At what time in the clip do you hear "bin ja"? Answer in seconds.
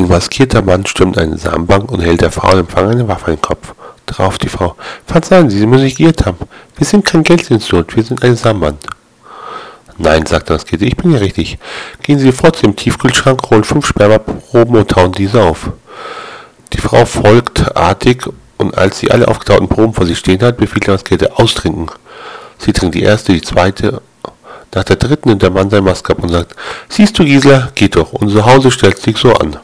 10.96-11.18